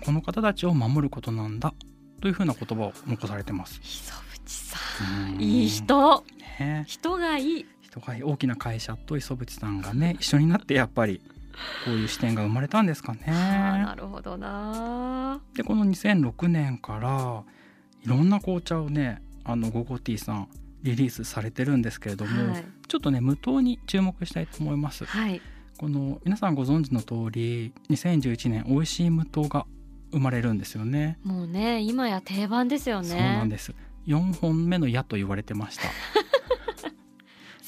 [0.05, 1.75] この方たちを守ることなんだ
[2.21, 3.81] というふうな言葉を残されてます。
[3.83, 4.79] 磯淵さ
[5.37, 5.41] ん。
[5.41, 6.25] いい人、
[6.59, 7.67] ね、人がいい
[7.99, 11.21] 人がいい大きな会社と磯淵さんがね 一緒になってやっぱり
[11.85, 13.21] こういう視点が生まれたんですかね。
[13.27, 17.43] なるほどなでこの2006年から
[18.05, 20.49] いろんな紅茶をねあのゴゴティーさん
[20.83, 25.05] リリースされてるんですけれども、はい、ちょっとね無糖に注目したいと思います。
[25.05, 25.41] はい、
[25.77, 29.67] この皆さんご存知の通り2011年美味しい無糖が
[30.13, 31.19] 生まれるんですよね。
[31.25, 33.09] もうね今や定番ですよね。
[33.09, 33.75] そうなんです。
[34.07, 35.89] 4本目の矢と言われてました。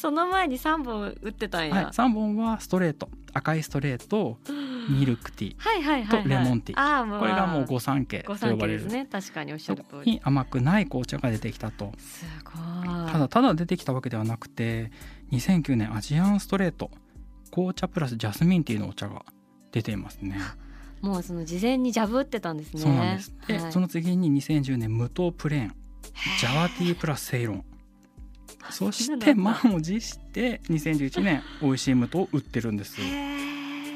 [0.01, 3.11] その前に3本打ってたんや、はい、3本はストレート。
[3.35, 4.39] 赤いストレート
[4.89, 8.87] ミルクティーとレモンティー、はい、これがもう御三家と呼ばれる。
[8.87, 10.13] ね確かにおっしゃる通り。
[10.13, 11.93] に甘くない紅茶が出てきたと。
[11.99, 13.13] すごい。
[13.13, 14.91] ただただ出てきたわけではなくて
[15.33, 16.91] 2009年アジアンストレート。
[17.53, 19.23] 紅茶プラスジャスミンティーのお茶が
[19.71, 20.39] 出ていますね。
[21.03, 22.81] もうその事前にジャブってたんですね。
[22.81, 23.35] そうなんです。
[23.47, 25.75] で、はい、その次に2010年無糖プレーン。
[26.41, 27.65] ジャワティープラスセイロン
[28.71, 32.97] そして満を持して2011年美味しい無糖を売ってるんです。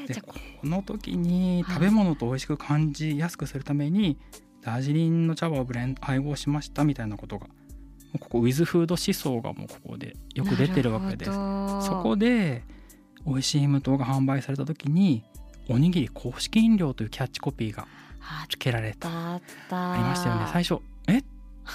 [0.07, 4.17] でこの時に食べ物と美味しく感じやすくするために
[4.61, 7.47] ダージリンの茶葉をブレン配合しましたみたいなことが
[8.19, 11.31] ここウィズフード思想がもうここでよく出てるわけです。
[11.31, 12.63] そこで
[13.25, 15.23] 美味しい無糖が販売された時に
[15.67, 17.87] おにぎり公式飲料というキャッチコピーが
[18.49, 19.09] 付けられた。
[19.09, 19.39] あ
[19.97, 20.47] りましたよね。
[20.51, 21.17] 最初え？
[21.19, 21.23] っ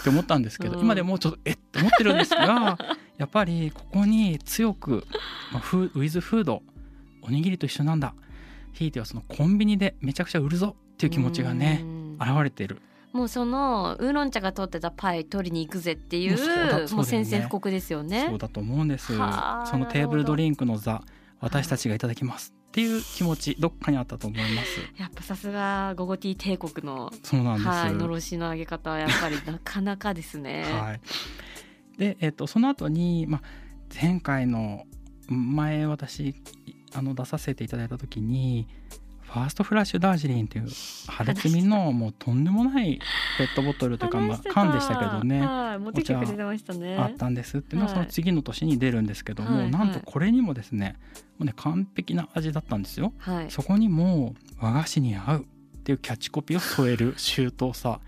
[0.02, 1.52] て思ったんですけど、うん、今でもちょっとえ？
[1.52, 2.78] っと思ってるんですが
[3.18, 5.04] やっぱりここに強く、
[5.52, 6.62] まあ、フウィズフード
[7.22, 8.14] おにぎりと一緒なんだ
[8.72, 11.84] ひいてはそのコンビニでめちゃくちゃ売るぞっていう気持ちがね
[12.18, 12.80] 現れてる。
[13.12, 18.26] もうそのウーロン茶が取ってたパイ取りに行くぜっていうもう宣戦布告ですよね。
[18.28, 19.08] そうだと思うんです。
[19.08, 21.02] そのテーブルドリンクの座
[21.40, 30.64] 私たちがいただきますっていう気持ちどっかにあったと思いますやっぱさすがゴゴティー帝国のそうなんです、はい、のろしの上げ方はやっぱりなかなかですね。
[30.70, 31.00] はい、
[32.00, 33.42] で、えっと、その後に、まあ、
[34.02, 34.84] 前回の
[35.28, 36.34] 前私
[36.94, 38.66] あの出させていただいた時に
[39.20, 40.68] ファーストフラッシュダージリンっていう
[41.08, 42.98] 破裂みのもうとんでもない
[43.36, 45.40] ペットボトルというかまあ缶でしたけどね。
[45.78, 46.96] 持ってきてくれてましたね。
[46.96, 50.96] あったんですっていうのはその次の年に出るんですけども、なんとこれにもですね
[51.38, 53.12] もうね完璧な味だったんですよ。
[53.50, 58.00] そこにも和菓子に合うっていうキャッチコピーを添える周到さ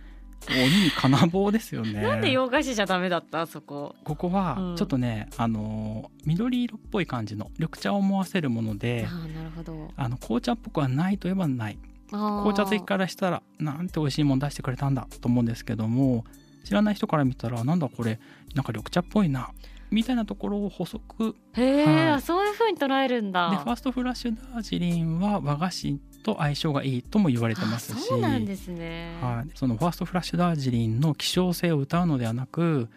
[0.51, 2.03] 鬼に金棒ですよね。
[2.03, 3.47] なんで洋菓子じゃダメだった？
[3.47, 3.95] そこ。
[4.05, 9.91] ここはちょっとね、うん、あの緑色っぽい感じの緑茶を思わせるもので、あなるほど。
[9.97, 11.79] あの紅茶っぽくはないといえばない。
[12.11, 16.25] 紅茶好きからしたらなんて美味しいもん出してくれたんだと思うんですけども、
[16.65, 18.21] 知らない人から見たらなんだこれ
[18.55, 19.51] なんか緑茶っぽいな。
[19.91, 32.89] みたいなところを補足へえ、はい、そういうふうに捉えるんだでファーストフラッシュダージリンは和菓子と相性がいいとも言われてますしそうなんですね、はい、そのファーストフラッシュダージリンの希少性を歌うのではなく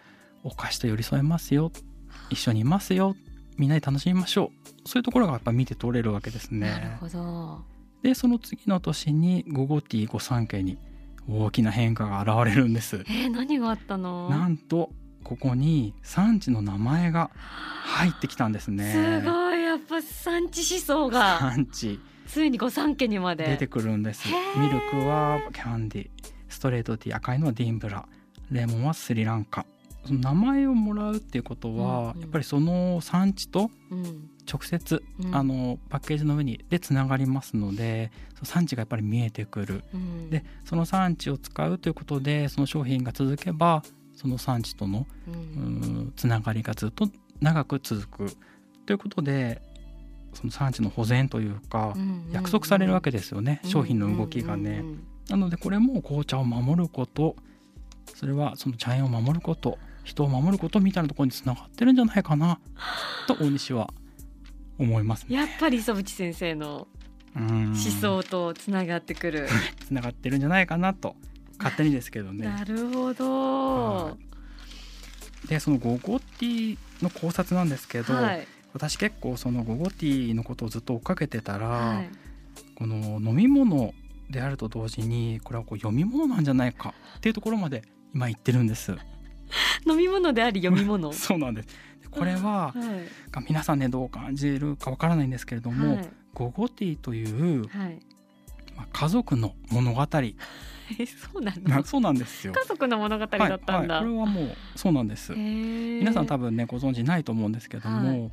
[0.42, 1.70] お菓子と寄り添えますよ
[2.30, 3.16] 一緒にいますよ
[3.58, 4.52] みんなで楽しみましょ
[4.84, 4.88] う。
[4.88, 6.68] そういうところがやっぱ見て取れるわけですね。
[6.68, 7.64] なるほど。
[8.02, 10.76] でその次の年にゴゴティ御三家に
[11.26, 12.96] 大きな変化が現れるんです。
[13.08, 14.28] えー、何があったの？
[14.28, 14.90] なんと
[15.24, 17.30] ここに産地の名前が
[17.84, 18.92] 入ってきたんですね。
[18.92, 19.62] すごい。
[19.62, 21.38] やっぱ産地思想が。
[21.38, 23.44] 産地ついに御三家にまで。
[23.46, 24.28] 出てくるんです。
[24.56, 26.08] ミルクはキャンディ
[26.48, 28.06] ストレートティー赤いのはディンブラ。
[28.50, 29.66] レモンはスリランカ。
[30.06, 33.70] その名前をもらうっていうことは、うんうん、やっぱりその産地と
[34.48, 38.12] 直接、うん、あのパッケージの上にでつながりますので
[38.44, 43.82] 産地がやっぱり見えてくる、うん、でその産地を使うということでその商品が続けば
[44.14, 47.08] その産地との、うん、つながりがずっと
[47.40, 48.36] 長く続く。
[48.86, 49.60] ということで
[50.36, 51.94] その産地の保全というか
[52.30, 54.84] 約束されるわけですよね、商品の動きがね。
[55.28, 57.34] なのでこれも紅茶を守ること
[58.14, 62.60] それはその茶園を守ること人を守ることみたいなところにつな がってるんじゃないかな
[63.26, 63.92] と大西は
[64.78, 66.86] 思います、ね、やっぱり磯淵先生の
[67.34, 69.46] 思想とつながってくる。
[69.86, 71.16] つながってるんじゃないかなと
[71.58, 72.46] 勝手にですけどね。
[72.46, 74.16] なるほど、
[75.48, 82.10] でそのゴゴティの考察なんですけど、はい、私結構そのゴゴティーのことをずっと追っかけてたら、はい、
[82.74, 83.94] この飲み物
[84.28, 87.84] であると同時にこれはこう読み物なんじゃないかっていうところまで
[88.14, 88.94] 今言ってるんです。
[89.88, 91.10] 飲み物であり読み物？
[91.14, 91.68] そうなんです。
[92.10, 92.74] これは、は
[93.40, 97.98] い、皆さんねどう感じるかわからないんですけれども、はい、ゴゴティーという、はい、
[98.76, 100.06] まあ、家族の物語。
[101.00, 101.84] えそうなの？
[101.84, 102.52] そうなんですよ。
[102.52, 105.32] 家族の物語だったんだ、はいはい、これはもうそうなんです。
[105.32, 108.30] 皆さん多分ねご存知ないと思うんですけども、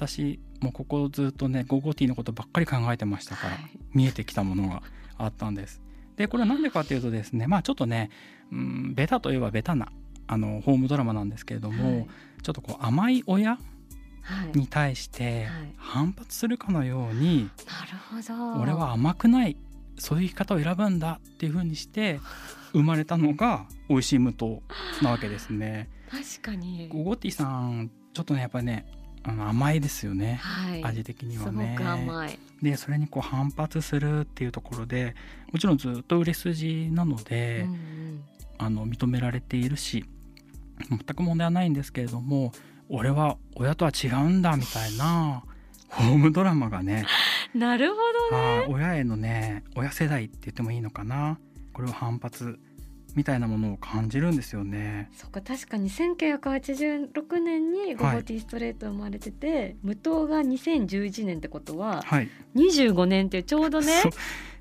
[0.00, 4.82] 私もうここずっとねゴゴティのことばっかり考えてましたから、はい、見えてきたものが
[5.18, 5.82] あったんです。
[6.16, 8.10] でこれは何でかっていうとですねまあちょっとね、
[8.50, 9.92] うん、ベタといえばベタな
[10.26, 12.06] あのホームドラマなんですけれども、はい、
[12.42, 13.58] ちょっとこう甘い親
[14.54, 18.60] に対して反発するかのように、なるほど。
[18.62, 19.56] 俺は甘くない
[19.98, 22.20] そういう生き方を選ぶんだっていうふうにして
[22.72, 24.62] 生まれたのが美味しい無糖
[25.02, 25.88] なわけですね。
[26.10, 26.88] 確かに。
[26.88, 28.86] ゴゴティさんちょっとねやっぱりね
[29.22, 31.76] あの甘いですよね、はい、味的にはね。
[32.62, 35.14] でそれにこう反発するっていうところで
[35.52, 38.24] もちろんずっと売れ筋なので、うんうん、
[38.58, 40.04] あの認められているし
[40.88, 42.52] 全く問題はないんですけれども
[42.88, 45.42] 俺は親とは違うんだみたいな
[45.88, 47.06] ホームドラマがね
[47.54, 47.96] なるほ
[48.30, 48.66] どね。
[48.68, 51.38] 親へのね親世代って言ってもいいのかな。
[51.72, 52.58] これを反発
[53.14, 55.10] みたいなものを感じるんですよね。
[55.12, 55.90] そっか確かに。
[55.90, 64.02] 1986年にゴゴティストレート生まれてて、はい、無糖が2011年ってことは、はい、25年ってちょうどね。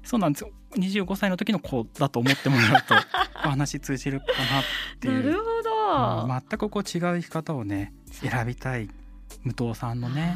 [0.04, 0.20] そう。
[0.20, 0.52] なんですよ。
[0.76, 2.96] 25歳の時の子だと思ってもらうと
[3.34, 4.64] 話通じるかなっ
[5.00, 5.14] ていう。
[5.16, 8.90] なるほど、うん、全くこう違う生き方をね選びたい
[9.44, 10.36] 武藤さんのね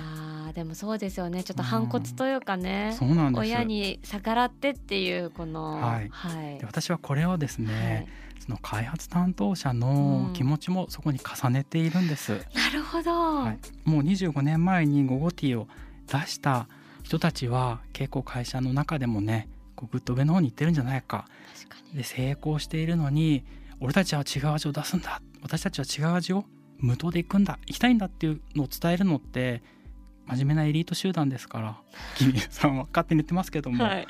[0.53, 1.43] でもそうですよね。
[1.43, 3.41] ちょっと反骨というかね、うん、そうなんです。
[3.41, 12.33] 親に逆らってっていうこの、はい、はい、で私はこれをですね、はい、その開発担当者の気持ちもそこに重ねているんです。
[12.33, 15.67] うん、なるほど、はい、もう25年前にゴゴティーを
[16.07, 16.67] 出した
[17.01, 21.25] 人たちは結構会社の中でもねこうぐっと上の方に行ってるんじゃないか。
[21.93, 23.43] で成功しているのに
[23.79, 25.21] 俺たちは違う味を出すんだ。
[25.41, 26.45] 私たちは違う味を
[26.77, 27.59] 無糖でいくんだ。
[27.65, 29.61] 行きたいんだっていうのを伝えるのって
[30.27, 31.77] 真面目なエリート集団ですから
[32.15, 34.07] 君さんは勝手に言ってますけども、はい、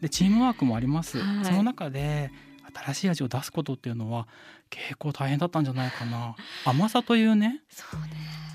[0.00, 2.30] でチームワークもあります、はい、その中で
[2.74, 4.26] 新しい味を出すことっていうのは
[4.70, 6.34] 結構大変だったんじゃないかな。
[6.64, 7.60] 甘さというねね。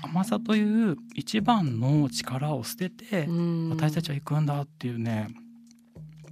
[0.02, 3.28] 甘さという一番の力を捨てて
[3.70, 5.28] 私たちは行くんだっていうね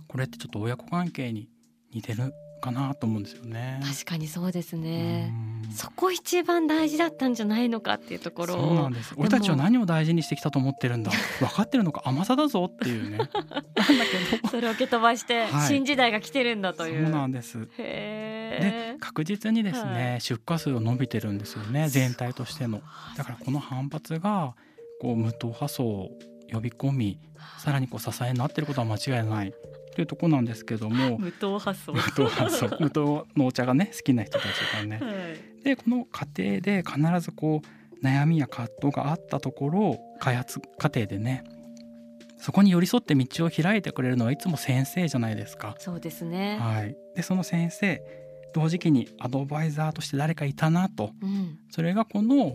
[0.09, 1.49] これってちょっと親子関係に
[1.93, 3.81] 似てるかなと思うんですよね。
[3.85, 5.33] 確かにそうですね。
[5.75, 8.55] そこ一番大事だったんじゃないのかっていうところ。
[8.55, 9.15] そうなんです。
[9.17, 11.11] 俺たちは何を大事にしてきたと思ってるんだ？
[11.41, 13.19] 分かってるのか甘さだぞっていうね。
[13.19, 14.49] なんだけど。
[14.49, 17.05] それを受け飛ばして、はい、新時代が来てるんだという。
[17.05, 17.69] そうなんです。
[17.77, 22.83] で確実にですね、はい、出荷数を伸びてるんですよね全体としての。
[23.17, 24.55] だからこの反発が
[25.01, 26.19] こう無党派層を
[26.51, 27.19] 呼び込み
[27.59, 29.53] さらにこう支えになってることは間違いない
[29.97, 31.17] というとこなんですけども。
[31.17, 34.99] 無糖発想無糖発想無糖のお茶がね好きな人たちがね。
[35.03, 35.11] は
[35.59, 41.45] い、でこの過程で必ずこう悩みや葛藤があったところ開発過程でね
[42.37, 45.75] そこに寄り添って道を開いてくれるのはいつも先生じゃないですか。
[45.79, 48.03] そうですね、はい、でその先生
[48.53, 52.55] 同時期にアドバイザーとして誰かいたなと、うん、それがこの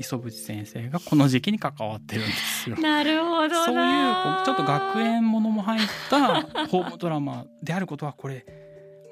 [0.00, 2.76] 磯渕先生がこの時期に関わってるんですよ。
[2.80, 8.46] なるほどそういうちょっと学園ものも入った ホームドラマであることはこれ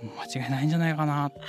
[0.03, 1.45] 間違いないんじゃないかなっていう。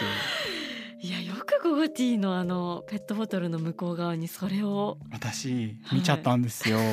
[1.01, 6.83] いやよくゴゴティーのあのペットボトルの向こう側にそれを私見ちゃったんですよ、は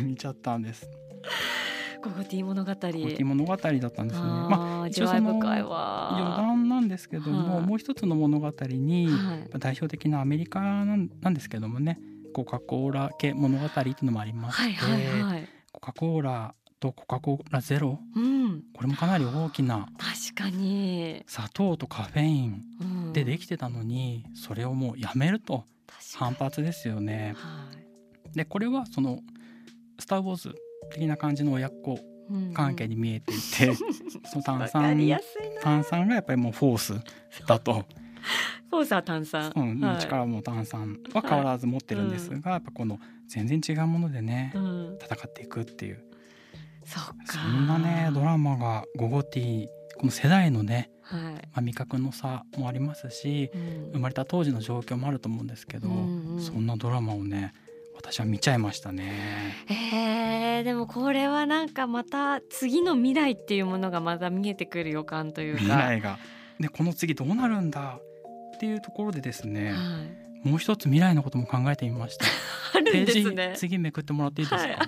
[0.00, 0.88] い、見ちゃったんです
[2.00, 12.00] ゴゴティ物語ゴゴティ物語だったんですよねまあ一応その余談なんですけども、はい、もう一つの物語に、はい、代表的なアメリカなんなんですけどもね
[12.32, 25.64] コカ・コーラ系物語っていうのもありまして、はいはいはい、コカ・コーラとコカ・コーラゼロ、うん、これもかなり大きな確かに砂糖とカフェインでできてたのに、うん、それをもうやめると
[26.16, 27.34] 反発ですよね。
[27.36, 27.68] は
[28.32, 29.20] い、でこれはその
[29.98, 30.54] 「スター・ウォーズ」
[30.90, 31.98] 的な感じの親子
[32.54, 33.76] 関係に見えていて、うんうん、
[34.24, 35.10] その炭酸
[35.62, 37.84] 炭酸がやっぱりもうフォースだと。
[38.70, 46.04] フォースは炭酸、うん、はい、力も炭酸は変わらず持ってるんですが、はいうん、やっぱこの全然違うものでね、うん、戦っていくっていう。
[46.84, 49.66] そそんなねドラマが「ゴゴティー」
[49.98, 57.52] この世代のね、はい、まあ、味覚の差もありますし、うん、生まれた当時の状況もあると思うんですけど、うんうん、そんなドラマをね
[58.02, 59.54] 私は見ちゃいましたね。
[59.68, 65.60] えー、でもこれはなんかまた次の未来っていうものがまた見えてくる予感というか。
[65.60, 66.18] 未来が
[66.58, 67.98] でこの次どうなるんだ？
[68.56, 69.76] っていうところでですね、は
[70.44, 72.24] い、もう一つ未来のことも考えてみました。
[72.78, 73.52] あるんですね。
[73.56, 74.68] 次めくってもらっていいですか？
[74.68, 74.84] は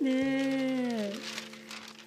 [0.00, 1.12] い、ねえ。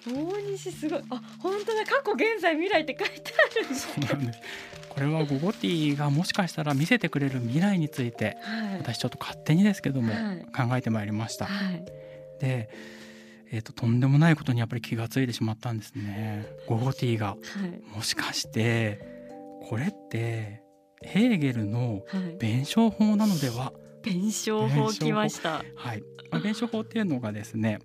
[0.06, 1.02] 大西すごい。
[1.10, 1.84] あ、本当だ。
[1.84, 3.32] 過去、現在、未来って書いて
[3.66, 4.40] あるそうなんです。
[4.88, 10.12] これはゴゴティがもしかしたら見せてくれる未来について、はい、私ちょっと勝手にですけども、
[10.54, 11.46] 考えてまいりました。
[11.46, 11.84] はい、
[12.40, 12.68] で、
[13.50, 16.46] えーと、とんでもないことにやっぱり気が付いてしまったんですね。
[16.66, 17.36] ゴゴティが、
[17.94, 19.00] もしかして
[19.68, 20.62] これって
[21.02, 22.02] ヘーゲルの
[22.38, 23.72] 弁証法なのでは、
[24.02, 25.64] 弁証法きました。
[25.76, 27.78] はい、まあ、弁証法っていうのがですね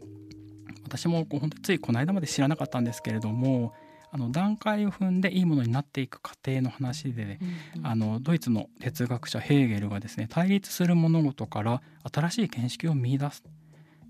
[0.88, 3.74] 私もこう本当ついこの間まで知らなかったんですけれども
[4.12, 7.40] あの段階を踏んでいいものになっていく過程の話でね、
[7.76, 11.82] うんうん、あのドイツの哲学者ヘーゲルがですね対立する物事から
[12.12, 13.44] 新しい見識を見出す。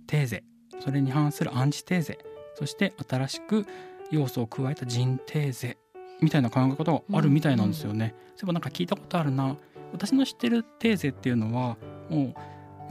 [0.05, 0.43] テーゼ。
[0.79, 2.19] それに反するアンチテーゼ。
[2.53, 3.65] そして新しく
[4.11, 5.77] 要素を加えたジンテーゼ
[6.21, 8.13] みたいな考え方があるみたいなんですよね。
[8.15, 9.57] うんうん、そういえばなんか聞いたことあるな。
[9.93, 11.77] 私の知ってるテーゼっていうのは
[12.09, 12.35] も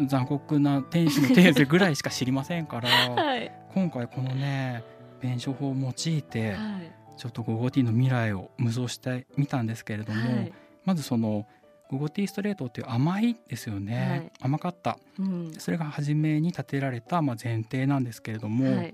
[0.01, 4.83] う残酷な天使のテーゼぐらいしか知りませんから、 はい、今回このね
[5.21, 10.53] 弁証法を用いて、はい、ちょっとゴゴティの未来を無双してみたんですけれども、はい、
[10.87, 11.47] まずその
[11.91, 18.91] ゴゴティストレートっていう甘いですよね、はい、甘かった、うん、それが初めに立てられたまあ前提なんですけれども、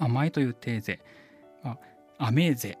[0.00, 1.00] 甘いというテーゼ、
[1.62, 1.78] ま
[2.18, 2.78] あ、アメーゼ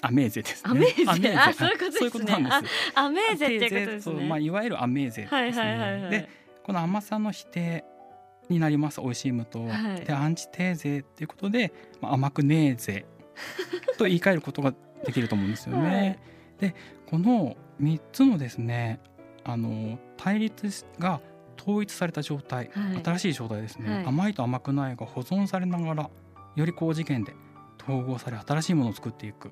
[0.00, 0.70] アメーゼですね。
[0.70, 2.50] アメーゼ、あ、そういうことですね。
[2.94, 4.28] アメーゼっていうことですね。
[4.28, 6.08] まあいわゆるアメーゼですね。
[6.10, 6.28] で、
[6.62, 7.84] この甘さの否定
[8.48, 13.06] になります美味しい無糖、はい、でアンチテーゼっていうことで、まあ、甘くねえぜ。
[13.98, 14.74] と言い換えることが
[15.04, 15.90] できると思うんですよね。
[15.90, 16.18] はい、
[16.70, 16.74] で
[17.06, 19.00] この3つのですね
[19.44, 21.20] あの対立が
[21.60, 26.10] 統一された状態、はい、新しい状態ですね、甘いと甘くないが保存されながら
[26.56, 27.34] より高次元で
[27.82, 29.50] 統合され新しいものを作っていく。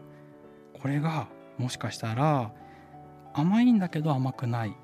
[0.81, 1.29] これが
[1.59, 2.53] もしかしたら
[3.35, 4.77] 甘いんだけど甘くない。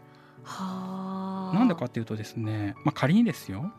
[0.47, 3.73] なんでかっていうとですね、まあ、仮にですよ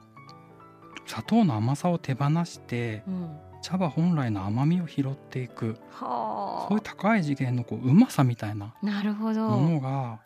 [1.10, 5.76] 砂糖の甘さを手放して、うん、茶葉本来の甘みを拾っていく。
[6.00, 10.20] そういう高い次元のこううまさみたいなものが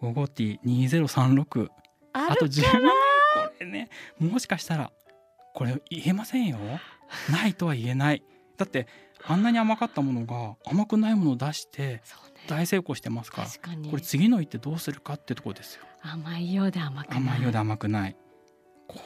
[0.00, 1.68] ゴゴティ2036
[2.12, 2.82] あと10万。
[2.82, 4.92] これねもしかしたら
[5.54, 6.58] これ言えませんよ。
[7.30, 8.22] ないとは言えない。
[8.56, 8.86] だって
[9.24, 12.00] あんなに甘かったものが甘くないものを出して
[12.46, 15.82] 大成功してますから、ね、これ次の一手どうするかってところですよ。
[16.00, 17.18] 甘いようで甘くない。
[17.18, 18.16] 甘いようで甘くない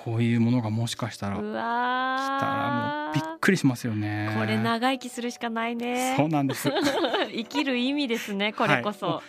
[0.05, 4.35] こういうものがもしかしたら来たらもうびっくりしますよね。
[4.39, 6.15] これ長生きするしかないね。
[6.17, 6.71] そうなんです。
[7.31, 9.23] 生きる意味ですねこれこそ、は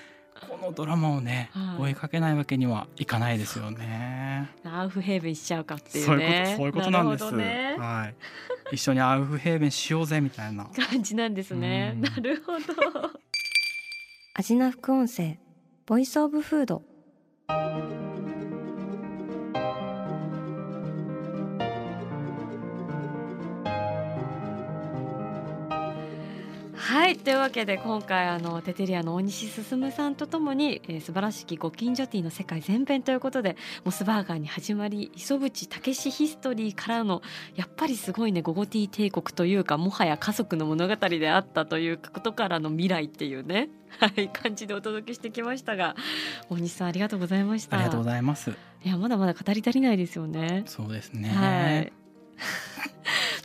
[0.43, 4.49] い、このドラマをね、はい、追いかけないわけにはいかないですよね。
[4.63, 8.15] アウフヘーベンしちゃうかっていう、ね、そういうことそういうことなんです、ね、はい。
[8.75, 10.65] 一緒にアウフヘーベンしようぜみたいな。
[10.65, 11.95] 感じなんですね。
[11.99, 13.11] なるほど。
[14.33, 15.39] アジナ副音声
[15.85, 16.83] ボイスオブフード
[26.87, 37.21] はいというわけで今回あのテテリアの大西進さんとともに、えー、素晴らしきご近所ティーの世界全編ということでモスバーガーに始まり磯淵武史ヒストリーからの
[37.57, 43.67] やっぱりすごいねゴゴティー帝国というかもはや家族の物語であったということからの未来っていうね
[43.99, 45.97] はい感じでお届けしてきましたが
[46.49, 47.75] 大西さんありがとうございました。
[47.75, 48.51] ありがとうございます。
[48.85, 50.63] いやまだまだ語り足りないですよね。
[50.67, 51.27] そうですね。
[51.27, 51.91] はい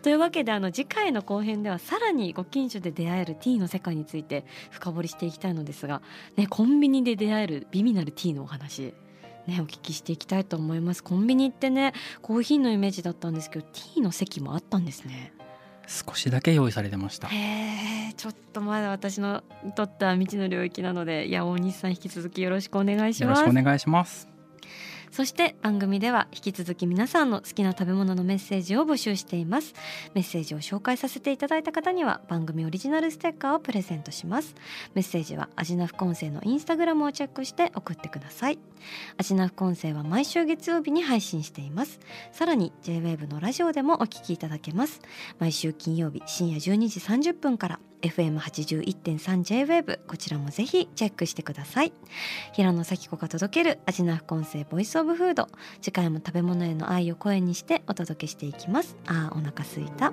[0.03, 6.03] というわけであの次回の後編ではさらにご近所で出会えるティーの世界について深掘りしていきたいのですが、
[6.37, 8.95] ね、コンビニで出会える美味なるティーのお話
[9.47, 11.03] ね、お聞きしていきたいと思います。
[11.03, 15.33] コンビニってねコーヒーのイメージだったんですけどティーの席もあったんですね。
[15.89, 17.29] 少しだけ用意されてました。
[17.29, 19.43] ちょっとまだ私の
[19.75, 23.41] とっては未知の領域なのでいや大西さん引き続きよろしくお願いします。
[23.41, 24.32] よろしくお願いします
[25.13, 29.75] そして番組では引き続き皆さんの好きな食べ物のメッセージを募集しています。
[30.15, 34.55] メッセージを紹介させていただいた方には番組オリジナルステッカーをプレゼントします。
[34.95, 38.59] メッセージはアジナフ音声のインスタグラムをチェックして送ってください。
[39.19, 42.01] アジナフ音声は毎週月曜日に配信しています。
[42.33, 45.03] さらに JWAVE のラジオでもお聞きいただけます。
[45.39, 47.81] 毎週金曜日深夜12時30分から。
[48.03, 51.93] FM81.3JWAVE こちらもぜひチェックしてください。
[52.53, 55.49] 平野咲子が届けるアジナフ音声ボイスオブフード。
[55.81, 58.97] 次回も食べ物への愛を声にしてお届けしていきます。
[59.07, 60.13] あーお腹すいた。